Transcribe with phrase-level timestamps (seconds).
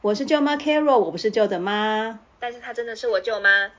[0.00, 3.70] 我是舅，我是舅妈 Carol，我不是舅的妈，但是她真的是我舅妈。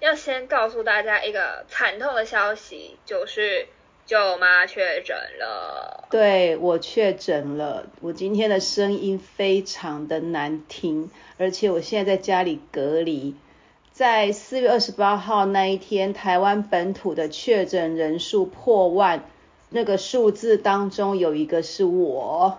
[0.00, 3.66] 要先告诉大家一个惨痛的消息，就是
[4.06, 6.08] 舅妈确诊了。
[6.10, 13.34] 对我确诊了，我今天的声音非常的难听，而且我现在在家里隔离。
[13.92, 19.28] 在四月二十八号那一天，台湾本土的确诊人数破万，
[19.68, 22.58] 那个数字当中有一个是我。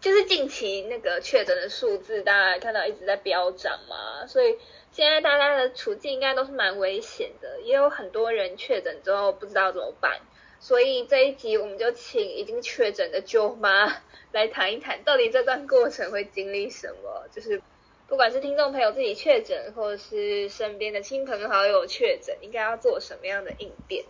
[0.00, 4.56] 就是近期那个确诊的数字，大家看到一直在飙涨嘛，所以
[4.92, 10.20] 现在大家的处境应该都是蛮危险的，也有很多人确诊之后不知道怎么办，
[10.58, 13.94] 所以这一集我们就请已经确诊的舅妈
[14.32, 17.60] 来谈一谈，到底这段过程会经历什么，就是
[18.08, 24.06] 不管是听众朋友自己确诊，或者是身边的亲朋好友确诊，应该要做什么样的应变。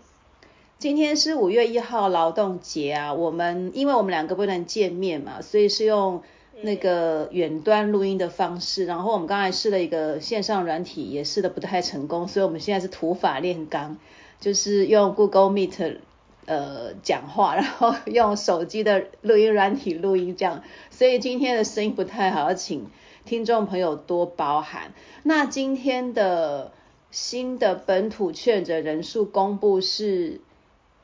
[0.80, 6.22] 今天是五月一号劳动节啊，我们因为我们两个不能见面嘛，所以是用
[6.62, 8.86] 那个远端录音的方式。
[8.86, 13.98] 然后我们刚才试了一个线上软体，也试的不太成功，所以我们现在是土法炼钢，
[14.40, 15.98] 就是用 Google Meet
[16.46, 20.62] 呃讲话， 然后用手机的录音软体录音这样。
[20.88, 22.86] 所以今天的声音不太好，要请
[23.26, 24.94] 听众朋友多包涵。
[25.24, 26.72] 那今天的
[27.10, 30.40] 新的本土确诊人数公布是。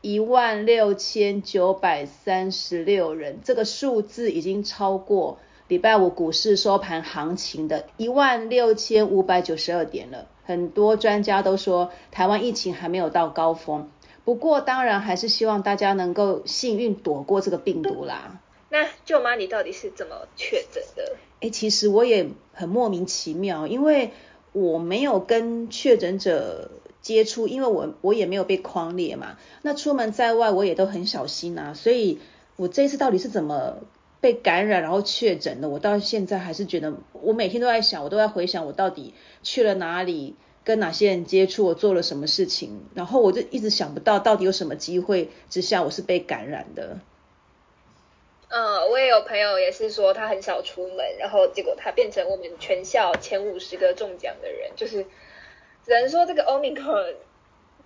[0.07, 10.29] 一万六千九百三十六人，这个数字已经超过礼拜五股市收盘行情的一万六千五百九十二点了。
[10.45, 13.91] 很多专家都说台湾疫情还没有到高峰，
[14.25, 18.41] 不过当然还是希望大家能够幸运躲过这个病毒啦。
[18.69, 21.17] 那舅妈，你到底是怎么确诊的？
[21.41, 24.13] 哎，其实我也很莫名其妙，因为
[24.61, 26.71] 我没有跟确诊者。
[27.03, 32.19] 接触，因为我我也没有被框列嘛，那出门在外我也都很小心啊，所以
[32.57, 33.77] 我这一次到底是怎么
[34.21, 40.35] 被感染然后确诊的，我到现在还是觉得，我每天都在想，我都在回想我到底去了哪里，
[40.65, 46.99] 跟哪些人接触，我做了什么事情，然后我就一直想不到到底有什么机会之下我是被感染的。
[48.49, 55.07] 呃，我也有朋友也是说他很少出门，然后结果他变成我们全校前五十个中奖的人，就是。
[55.85, 57.15] 只能说这个 Omicron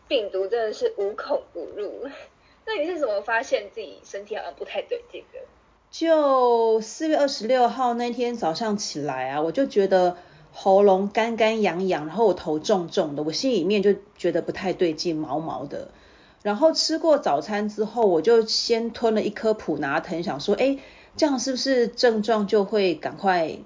[0.08, 2.08] 病毒真的是无孔不入。
[2.64, 5.40] 那你是怎么发现自己身体好像不太对劲的？
[5.90, 10.16] 就四月二十六号那天早上起来啊，我就觉得
[10.50, 15.88] 喉咙干干痒痒，然后我头重重的，我心里面就觉得不太对劲，毛毛的。
[16.42, 20.78] 然后吃过早餐之后，我就先吞了一颗普拿疼，想说，哎，
[21.16, 23.58] 这样是不是症状就会赶快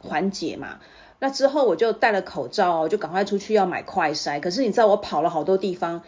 [0.00, 0.80] 缓解嘛？
[1.18, 4.40] 那之后我就戴了口罩，就赶快出去要买快筛。
[4.40, 6.02] 可是你知道我跑了好多地方，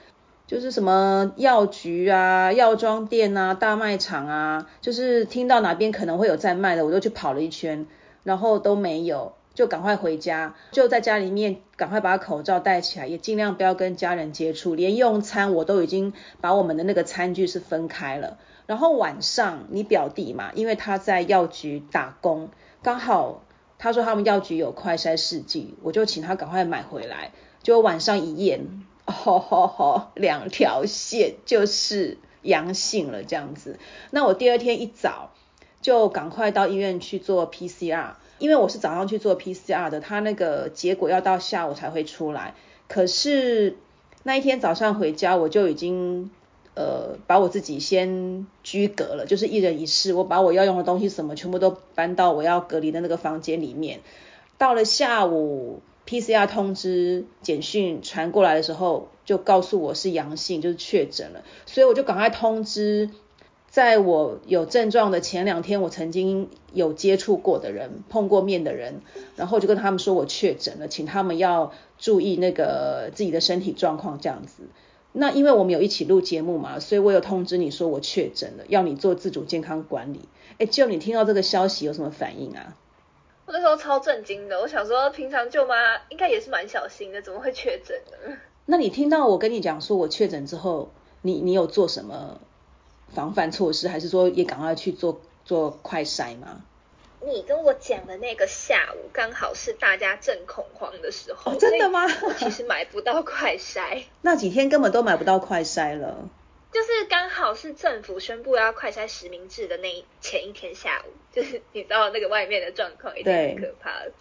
[0.47, 7.87] 就是什么药局啊、药妆店啊、大卖场啊，就是听到哪边可能会有在卖的，我都去跑了一圈，
[8.25, 18.39] 然后都没有，就赶快回家，就在家里面赶快把口罩戴起来，也尽量不要跟家人接触，连用餐我都已经把我们的那个餐具是分开了。
[18.67, 22.51] 然后晚上你表弟嘛，因为他在药局打工，
[22.83, 23.43] 刚好。
[23.79, 27.33] 他说他们药局有快筛试剂，我就请他赶快买回来。
[27.63, 33.79] 就晚上一验，吼吼吼，两条线就是阳性了这样子。
[34.11, 35.33] 那我第二天一早
[35.81, 42.55] 就赶快到医院去做 PCR，因为我是早上去做 PCR 的，他那个结果要到下午才会出来。
[42.89, 43.77] 可是
[44.23, 46.31] 那一天早上回家我就已经。
[46.79, 50.13] 呃，把我自己先居隔了，就是一人一室。
[50.13, 54.01] 我把我要用的东西什么全部都搬到我要隔离的那个房间里面。
[54.59, 61.45] 到了下午，PCR 通知简讯传过来的时候，就告诉我是阳性，就是确诊了。
[61.65, 63.09] 所以我就赶快通知，
[63.77, 69.03] 在我有症状的前两天，我曾经有接触过的人、碰过面的人，
[69.37, 74.63] 然后就跟他们说我确诊了，请他们要注意那个自己的身体状况这样子。
[75.13, 80.23] 那因为我们有一起录节目嘛，所以我有通知你说我确诊了，要你做自主健康管理。
[80.57, 82.79] 哎，舅你听到这个消息有什么反应啊？
[83.45, 85.75] 我那时候超震惊的，我想说平常舅妈
[86.09, 88.39] 应该也是蛮小心的，怎么会确诊呢？
[88.65, 90.89] 那你听到我跟你讲说我确诊之后，
[91.21, 92.41] 你你有做什么
[93.15, 96.63] 防范措施，还是说也赶快去做做快筛吗？
[97.23, 101.57] 你跟我讲的那个下午，刚好是大家正恐慌的时候。
[101.57, 102.07] 真的吗？
[102.39, 104.05] 其实买不到快筛。
[104.23, 106.29] 那几天根本都买不到快筛了。
[106.73, 114.13] 就是刚好是政府宣布要快筛实名制的那前一天下午， 就是你知道那个外面的状况已经很可怕了。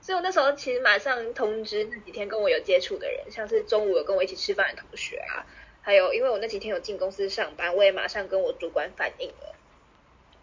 [0.00, 5.44] 所以我那时候其实马上通知那几天跟我有接触的人，像是中午有跟我一起吃饭的同学啊，
[5.84, 9.54] 还有因为我那几天有进公司上班，我也马上跟我主管反映了。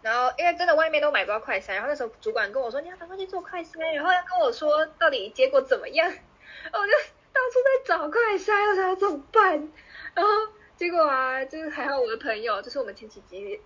[0.00, 6.92] 然后因为真的外面都买不到快筛，然后那时候主管跟我说你要赶快去做快筛，然后要跟我说到底结果怎么样，我就
[7.32, 9.68] 到处在找快筛，我想要怎么办？
[10.14, 10.30] 然后
[10.76, 13.60] 结果啊，就是还好我的朋友，就是我们前几集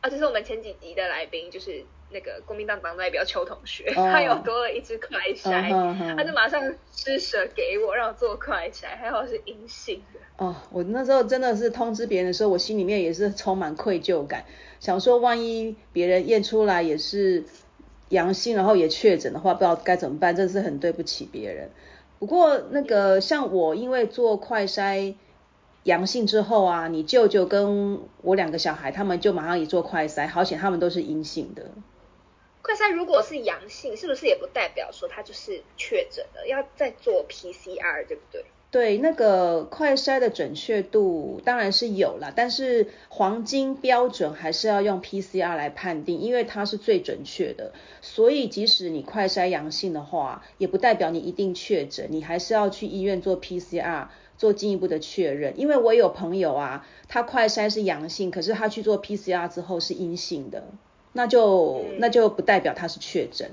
[0.00, 5.70] 啊，就是我们前几集的来宾，就是那个国民党党代表邱同学，他有多了一支快筛，
[6.16, 6.62] 他就马上
[6.94, 10.20] 施舍给我，让我做快筛，还好是阴性的。
[10.36, 14.44] 哦，我那时候真的是通知别人的时候，我心里面也是充满愧疚感。
[14.80, 17.44] 想说，万一别人验出来也是
[18.08, 21.70] 阳性，然后也确诊的话，不知道该怎么办，真的是很对不起别人。
[22.18, 25.14] 不过那个像我，因为做快筛
[25.84, 31.62] 阳性之后啊，你舅舅跟我两个小孩，他们就马上也做快筛，好险他们都是阴性的。
[32.62, 36.46] 快筛如果是阳性，是不是也不代表说他就是确诊了？
[36.46, 38.44] 要再做 PCR，对不对？
[38.70, 47.74] 对，那个快筛的准确度当然是有了，但是黄金标准还是要用 PCR 来判定，因为它是最准确的。
[48.00, 54.06] 所以即使你快筛阳性的话，也不代表你一定确诊，你还是要去医院做 PCR
[54.38, 55.60] 做进一步的确认。
[55.60, 60.64] 因为我有朋友啊，他快筛是阳性，可是他去做 PCR 之后是阴性的，
[61.12, 63.50] 那就那就不代表他是确诊。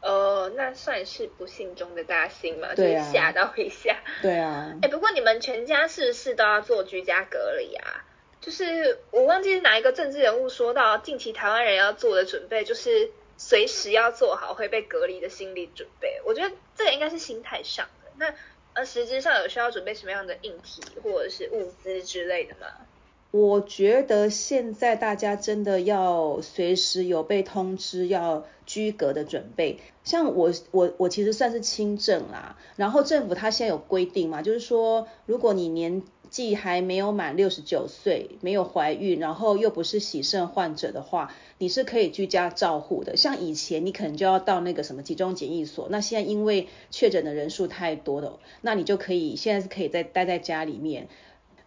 [0.00, 4.02] 呃，那算是不幸中的大幸嘛，就是吓到一下。
[4.20, 4.74] 对啊。
[4.82, 8.04] 哎，不过你们全家是不是都要做居家隔离啊？
[8.40, 16.20] 就是我忘记是哪一个政治人物说到，近期台湾人要做的准备，就是随时要做好会被隔离的心理准备。
[16.26, 18.10] 我觉得这个应该是心态上的。
[18.18, 18.34] 那
[18.74, 22.66] 呃，实质上有需要准备什么样的硬体或者是物资之类的吗？
[23.36, 29.80] 我觉得现在大家真的要随时有被通知要居隔的准备。
[30.04, 43.16] 像我我我其实算是轻症啦，然后政府它现在有规定嘛，就是说如果你年纪还没有满六十九岁，没有怀孕，然后又不是喜肾患者的话，你是可以居家照护的。
[43.16, 51.08] 像以前你可能就要到那个什么集中检疫所，那现在因为确诊的人数太多了，那你就可以现在是可以在待在家里面。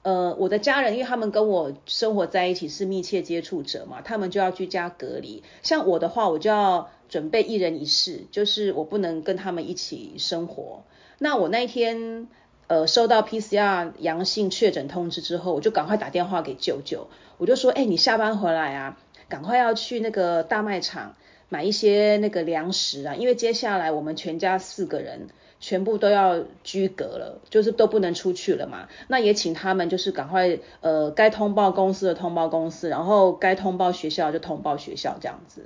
[0.07, 5.44] 呃，我的家人，因为他们跟我生活在一起是密切接触者嘛，他们就要居家隔离。
[5.63, 10.86] 像我的话，我就要准备一人一室，就是我不能跟他们一起生活。
[11.18, 12.30] 那我那一天
[12.68, 18.98] 呃收到 PCR 阳性确诊通知之后，我就赶快打电话给舅舅，我就说，哎，你下班回来啊，
[19.29, 21.15] 赶快要去那个大卖场
[21.50, 25.27] 买一些那个粮食啊，因为接下来我们全家四个人。
[25.59, 28.88] 全部都要居隔了，就是都不能出去了嘛。
[29.07, 35.63] 那也请他们就是赶快，呃，该通报公司的通报公司，然后该通报学校就通报学校这样子。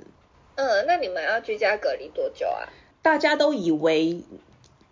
[0.54, 2.72] 嗯，那你们要居家隔离多久啊？
[3.02, 4.22] 大家都以为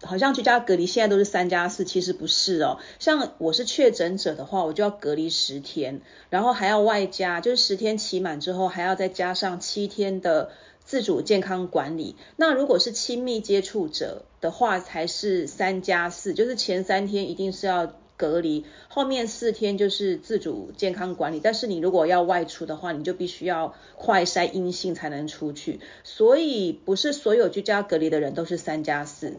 [0.02, 2.79] 好像居家隔离现在都是三加四，其实不是哦。
[2.99, 10.50] 像我是确诊者的话，我就要隔离十天，然后还要外加，就是十天期满之后还要再加上七天的。
[10.82, 21.38] 自主健康管理，那如果是亲密接触者的话，才是三加四，就是前三天一定是要隔离，后面四天就是自主健康管理。
[21.38, 25.78] 但是你如果要外出的话，你就必须要快筛阴性才能出去。
[26.02, 29.37] 所以不是所有居家隔离的人都是三加四。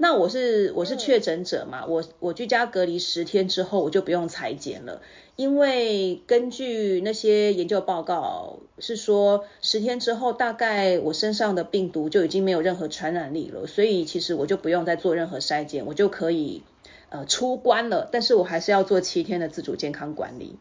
[0.00, 5.02] 那我是我是确诊者嘛，我我居家隔离十天之后，我就不用裁剪了。
[5.34, 16.62] 因为根据那些研究报告是说，十天之后大概我身上的病毒就已经没有任何传染力了，所以其实我就不用再做任何筛检，我就可以
[17.10, 18.08] 呃出关了。
[18.10, 20.56] 但是我还是要做七天的自主健康管理。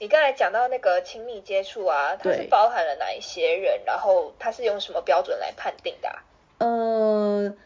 [0.00, 3.82] 你刚才讲到那个亲密接触啊，它是包含了哪一些人？
[3.86, 6.08] 然后它是用什么标准来判定的？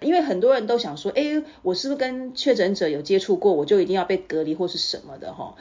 [0.00, 5.54] 因为很多人都想说，哎，我是不是跟确诊者有接触过，我就一定要被隔离或是什么的哈？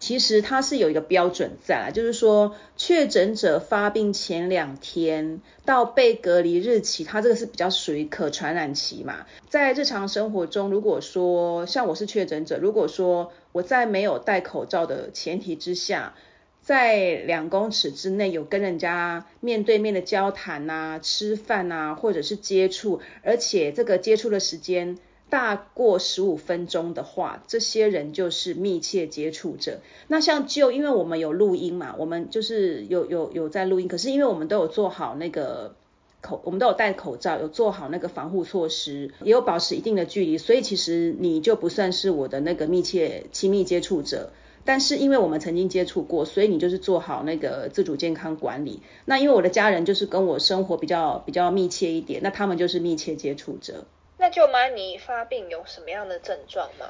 [0.00, 9.26] 其实它是有一个标准在，就是说确诊者发病前两天到被隔离日期，它这个是比较属于可传染期嘛。
[9.48, 16.14] 在日常生活中，如果说像我是确诊者，如果说我在没有戴口罩的前提之下，
[16.62, 24.98] 在两公尺之内有跟人家面对面的交谈呐、吃饭呐，或者是接触，而且这个接触的时间。
[25.28, 29.80] 大过十五分钟的话，这些人就是密切接触者。
[30.06, 35.74] 那像就因为我们有录音嘛，我们就是有有有在录音，可是因为我们都有做好那个
[36.20, 44.32] 口，我们都有戴口罩，有做好那个防护措施，也有保持一定的距离，所以其实你就不算是我的那个密切亲密接触者。
[44.64, 48.80] 但是因为我们曾经接触过，所以你就是做好那个自主健康管理。
[49.04, 53.86] 那因为我的家人就是跟我生活比较比较密切一点，那他们就是密切接触者。
[54.18, 56.86] 那舅妈，你发病有什么样的症状吗？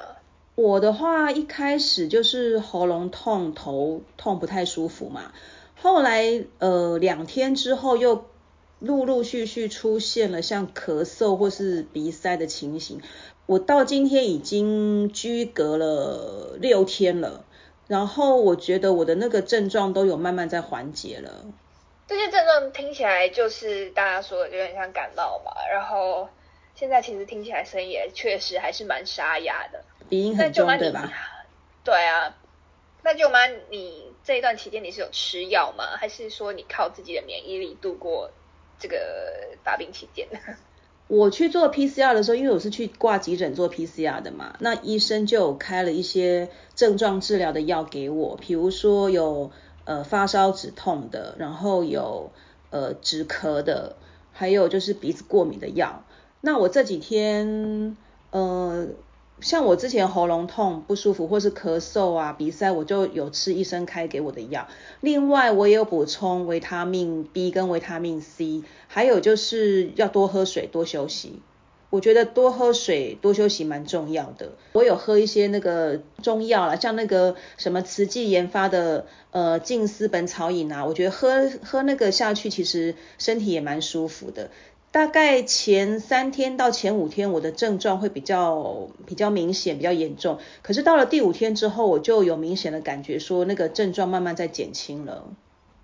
[0.55, 5.31] 我的话，一开始就是喉咙痛、头痛不太舒服嘛。
[5.75, 8.25] 后来呃两天之后又
[8.77, 13.01] 陆陆续续出现了像咳嗽或是鼻塞的情形，
[13.47, 17.45] 我到今天已经居隔了六天了，
[17.87, 21.45] 然后我觉得我的那个症状都有慢慢在缓解了。
[22.07, 26.29] 这些症状听起来就是大家说的有点像感冒嘛，然后
[26.75, 31.11] 现在其实听起来声音也确实还是蛮沙哑的，鼻音很重对吧？
[31.83, 32.35] 对啊，
[33.03, 35.97] 那舅妈，你这一段期间你是有吃药吗？
[35.97, 38.31] 还是说你靠自己的免疫力度过
[38.79, 40.27] 这个发病期间？
[41.07, 49.51] 我去做 PCR 的时候，因为我是去挂急诊做 PCR 的嘛，那医生就开了一些症状治疗的药给我，比如说有。
[49.85, 52.31] 呃，发烧止痛的，然后有
[52.69, 53.97] 呃止咳的，
[54.31, 56.05] 还有就是鼻子过敏的药。
[56.39, 57.97] 那我这几天，
[58.31, 58.87] 呃，
[59.41, 64.67] 像我之前喉咙痛不舒服或是咳嗽啊、鼻塞，我就有吃医生开给我的药。
[65.01, 71.41] 另外，我也有补充维他命 B 跟维他命 C，还有就是要多喝水、多休息。
[71.89, 74.53] 我觉得多喝水、多休息蛮重要的。
[74.71, 84.49] 我有喝一些那个中药啦，像那个什么慈济研发的呃静思本草饮啊，我觉得喝喝那个下去，其实身体也蛮舒服的。
[84.93, 90.39] 大概前三天到前五天，我的症状会比较比较明显、比较严重。
[90.61, 95.33] 可是到了第五天之后，我就有明显的感觉，说那个症状慢慢在减轻了。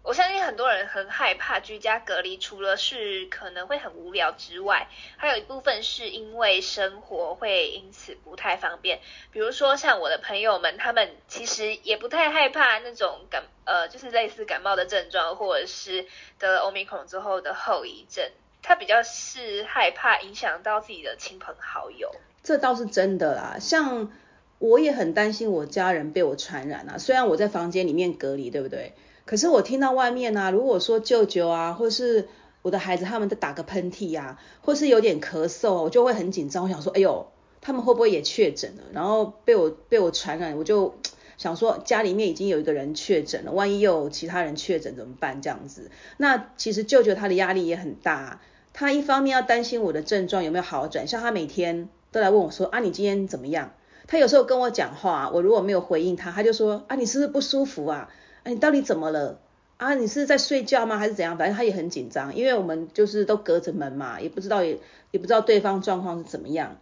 [0.04, 4.88] 我相信很多人很害怕居家隔离，除了是可能会很无聊之外，
[5.18, 9.00] 还有一部分是因为生活会因此不太方便。
[9.32, 16.06] 比如说像我的朋友们，他们其实也不太害怕那种感呃，就是类似感冒的症状，或者是
[16.38, 18.30] 得了欧米孔之后的后遗症。
[18.62, 22.12] 他比较是害怕影响到自己的亲朋好友。
[22.44, 24.12] 这倒是真的啦，像
[24.60, 26.98] 我也很担心我家人被我传染啊。
[26.98, 28.94] 虽然我在房间里面隔离，对不对？
[29.26, 32.28] 可是我听到外面啊，如果说舅舅啊，或是
[32.62, 36.64] 我的孩子他们在打个喷嚏呀，或是有点咳嗽，我就会很紧张。
[36.64, 38.84] 我想说，哎呦，他们会不会也确诊了？
[38.92, 40.98] 然后被我被我传染，我就
[41.40, 45.42] 想说，家里面已经有一个人确诊了，万一又有其他人确诊怎么办？
[45.42, 48.42] 这样子，那其实舅舅他的压力也很大，
[48.74, 53.74] 他一方面要担心我的症状有没有好转，像他每天都来问我说，啊，你今天怎么样？
[54.06, 58.10] 他有时候跟我讲话，我如果没有回应他，他就说，啊，你是不是不舒服啊？
[58.44, 59.40] 你到底怎么了
[59.78, 59.96] 啊？
[59.96, 60.98] 你是在睡觉吗？
[60.98, 61.38] 还是怎样？
[61.38, 64.78] 反正他也很紧张，因为我们就是都隔着门嘛，也不知道也
[65.12, 66.80] 也不知道对方状况是怎么样。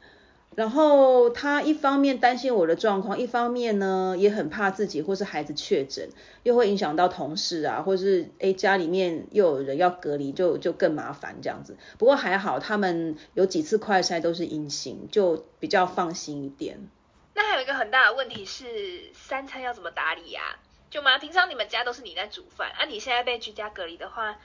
[0.58, 6.10] 然后他一方面担心我的状况，一方面呢也很怕自己或是孩子确诊，
[6.42, 11.78] 又会影响到同事啊，或是诶家里面又有人要隔离，就就更麻烦这样子。
[12.00, 16.90] 不过还好，他们有几次快筛都是阴性，就比较放心一点。
[17.36, 20.42] 那还有一个很大的问题是，三餐要怎么打理呀？
[20.90, 22.86] 舅妈，平常你们家都是你在煮饭啊？
[22.86, 24.40] 你现在被居家隔离的话，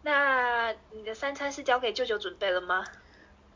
[0.00, 2.86] 那你的三餐是交给舅舅准备了吗？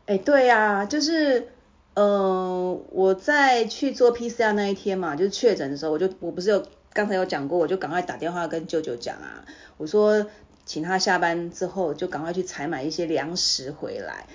[0.04, 1.52] 哎，对呀，就是，
[1.94, 9.44] 呃，我在去做 PCR 那一天嘛，就是确诊的时候，我就我不是有刚才有讲过，我就赶快打电话跟舅舅讲啊，
[9.76, 10.26] 我说
[10.64, 14.26] 请他下班之后就赶快去采买一些粮食回来。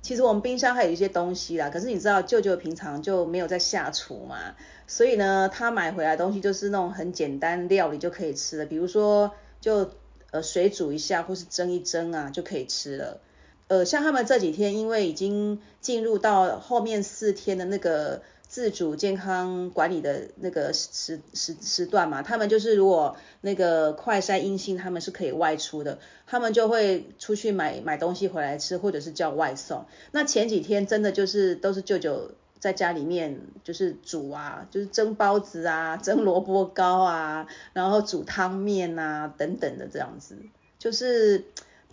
[0.00, 4.54] 其实我们冰箱还有一些东西啦，可是你知道舅舅平常就没有在下厨嘛，
[4.86, 9.30] 所以呢，他买回来东西就是那种很简单料理就可以吃的，比如说
[9.60, 9.90] 就
[10.30, 13.20] 呃水煮一下或是蒸一蒸啊就可以吃了。
[13.68, 18.22] 呃，像他们这几天因为已经进入到后面四天的那个。
[18.46, 29.86] 自主健康管理的那个时时时段嘛，他们就是如果那个快筛阴性，他们是可以外出的，他们就会出去买买东西回来吃，或者是叫外送。
[30.12, 32.30] 那前几天真的就是都是舅舅
[32.60, 40.36] 在家里面就是煮啊，就是蒸包子啊，蒸萝卜糕啊，然后煮汤面啊等等的这样子，
[40.78, 41.44] 就是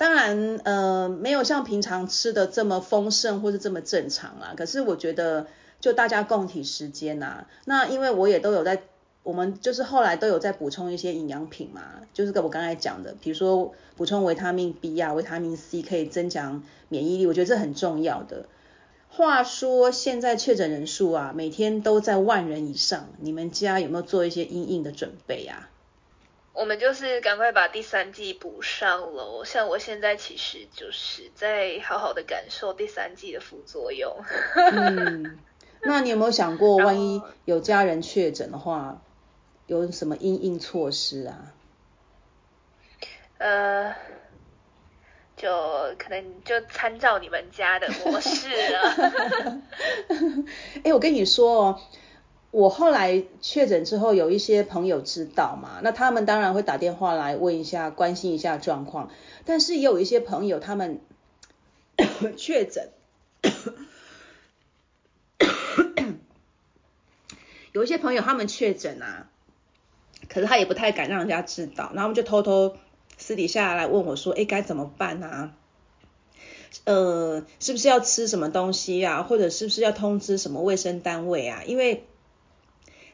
[0.02, 5.46] 当然呃没有像平常吃的这么丰盛或是这么正常啦，可是我觉得。
[5.82, 8.84] 就大家共体时间呐，那因为我也都有在，
[9.24, 11.82] 我们就是后来都有在补充一些营养品嘛，
[12.14, 18.46] 就是跟我刚才讲的，比如说补充维他命 B 啊、维他命 C 可以增强免疫力，我觉得这很重要的。
[19.10, 25.71] 话说现在确诊人数啊，每天都在万人以上，你们家有没有做一些应应的准备啊？
[26.54, 34.18] 我们就是赶快把第三季补上喽，像我现在其实就是在好好的感受第三季的副作用。
[34.56, 35.40] 嗯
[35.84, 39.02] 那你有没有想过，万一有家人确诊的话，
[39.66, 41.54] 有什么应应措施啊？
[43.40, 43.96] 呃，
[45.36, 45.50] 就
[45.98, 49.62] 可能就参照你们家的模式了。
[50.84, 51.82] 哎，我跟你说哦，
[52.52, 59.10] 我后来确诊之后，有一些朋友知道嘛，那他们当然会打电话来问一下，关心一下状况。
[59.46, 61.00] 但是也有一些朋友，他们
[62.36, 62.90] 确诊，
[67.72, 69.30] 有一些朋友他们确诊啊，
[70.28, 72.76] 可是他也不太敢让人家知道，然后他们就偷偷
[73.18, 75.54] 私底下来问我说，哎，该怎么办啊？
[76.84, 79.24] 呃，是不是要吃什么东西啊？
[79.24, 81.64] 或者是不是要通知什么卫生单位啊？
[81.66, 82.04] 因为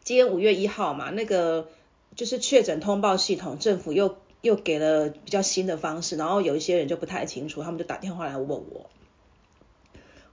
[0.08, 1.68] 今天五月一号嘛，那个
[2.16, 8.90] 就是确诊通报系统，政府又又给了比较新的方式，然后有一些人就不太清楚，他们就打电话来问我。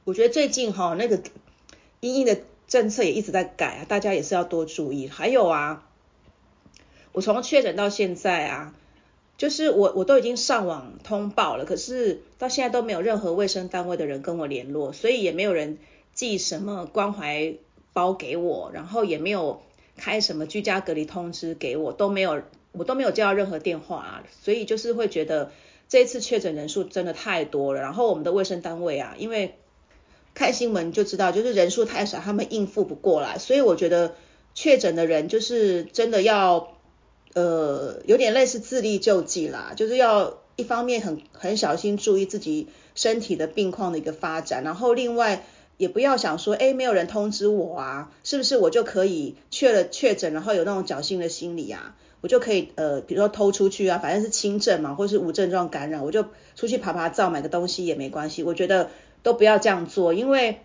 [0.05, 1.21] 我觉得最近哈那个
[1.99, 2.39] 英英的
[2.69, 5.09] 政策也一直在改啊，大家也是要多注意。
[5.09, 5.91] 还有啊，
[7.11, 8.77] 我从确诊到现在啊，
[9.37, 15.79] 就是我我都已经上网通报了，可是到现在都没有任何卫生单位的人跟我联络，所以也没有人
[16.13, 17.57] 寄什么关怀。
[17.95, 19.63] 包给我，然后也没有
[19.97, 25.53] 开什么居家隔离通知给我，都没有，我都没有接到任何电话啊，所以就是会觉得
[25.89, 29.55] 这次确诊人数真的太多了，然后我们的卫生单位啊，因为
[30.35, 34.17] 看新闻就知道，就是人数太少，他们应付不过来，所以我觉得
[34.55, 36.75] 确诊的人就是真的要
[37.35, 45.47] 呃有点类似自力救济啦，就是要一方面很很小心注意自己身体的病况的一个发展，然后另外。
[45.77, 56.27] 也不要想说，哎，没有人通知我啊，是不是我就可以确了确诊，然后有那种侥幸的心理啊，我就可以呃，比如说偷出去啊，反正是轻症嘛，或是无症状感染，我就
[56.57, 58.43] 出去爬爬照，买个东西也没关系。
[58.43, 58.91] 我觉得
[59.23, 60.61] 都不要这样做，因为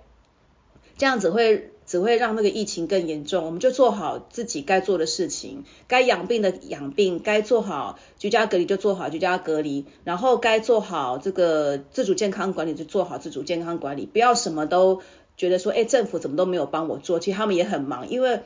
[0.98, 1.72] 这样子会。
[1.89, 15.01] 只会让那个疫情更严重，我们就做好自己该做的事情，该养病的养病，该做好居家隔离就做好居家隔离，然后该做好这个自主健康管理就做好自主健康管理，不要什么都
[15.35, 18.42] 觉得说，哎，政府怎么都没有帮我做，其实他们也很忙，因为。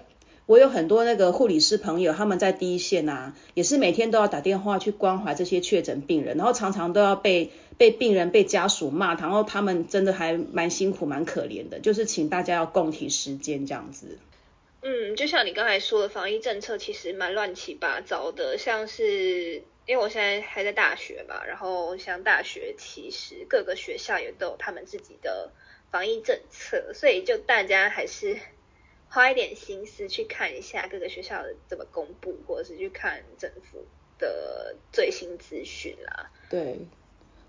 [0.45, 14.19] 我有很多那个护理师朋友，他们在第一线啊，也是每天都要打电话去关怀这些确诊病人，然后常常都要被被病人被家属骂，然后他们真的还蛮辛苦蛮可怜的，就是请大家要共体时间这样子。
[14.81, 25.51] 嗯，就像你刚才说的，防疫政策其实蛮乱七八糟的，像是因为我现在还在大学嘛，然后像大学其实各个学校也都有他们自己的
[25.89, 28.37] 防疫政策，所以就大家还是。
[29.13, 33.85] 花一点心思去看一下各个学校的怎么公布，或者是去看政府
[34.17, 36.31] 的最新资讯啦。
[36.49, 36.87] 对，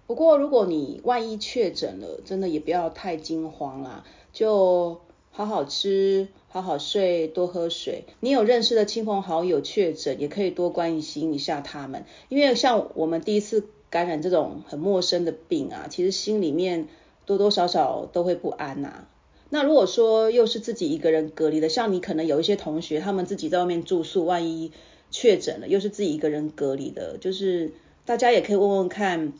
[0.06, 5.00] 不过如果你万一确诊了，真的也不要太惊慌啦，就
[5.30, 8.04] 好好吃，好好睡，多喝水。
[8.20, 16.88] 你有认识的亲朋好友确诊，也可以多关心一下他们，因为像我们第一次感染这种很陌生的病啊，其实心里面
[17.24, 19.06] 多多少少都会不安呐。
[19.54, 24.72] 那如果说又是自己一个人隔离的，像你可能有一些同学，他们自己在外面住宿，万一
[25.12, 27.70] 确诊了，又是自己一个人隔离的，就是
[28.04, 29.32] 大家也可以问问看，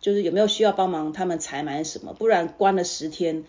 [0.00, 3.42] 就是有没有需要帮忙他们采买什么，不然关了十天，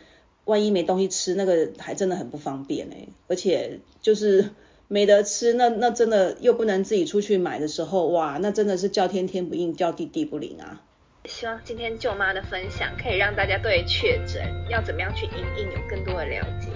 [0.45, 4.49] 万一没东西吃，那个还真的很不方便哎，而且就是
[4.89, 10.82] 没得吃，那那真的又不能自己出去买的时候，哇，那真的是叫天天不应，叫地地不灵啊。
[11.27, 16.69] 希望今天舅妈的分享可以让大家对确诊要怎么样去应应有更多的了解。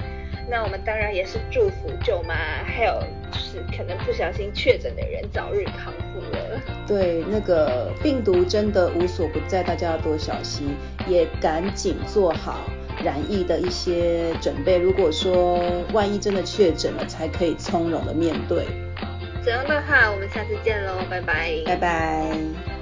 [0.49, 2.35] 那我们当然也是祝福舅妈，
[2.65, 6.61] 还有就是可能不小心确诊的人早日康复了。
[6.85, 10.75] 对，那个病毒真的无所不在，大家要多小心，
[11.07, 12.69] 也赶紧做好
[13.01, 14.77] 染疫的一些准备。
[14.77, 18.65] 如果说万一真的确诊了，才可以从容的面对。
[19.41, 21.53] 怎样的话，我们下次见喽，拜拜。
[21.65, 22.80] 拜拜。